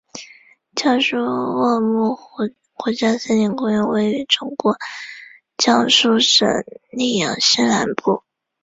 [0.73, 2.41] 江苏天目湖
[2.73, 4.75] 国家森林公园位于中国
[5.59, 6.49] 江苏省
[6.91, 8.23] 溧阳市南部。